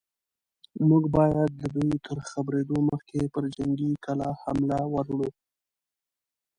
[0.87, 5.29] موږ بايد د دوی تر خبرېدو مخکې پر جنګي کلا حمله ور وړو.